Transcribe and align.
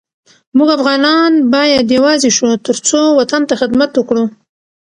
مونږ 0.55 0.69
افغانان 0.77 1.31
باید 1.53 1.87
یوزاي 1.95 2.31
شو 2.37 2.47
ترڅو 2.67 2.99
وطن 3.19 3.41
ته 3.49 3.53
خدمت 3.61 3.91
وکړو 3.95 4.23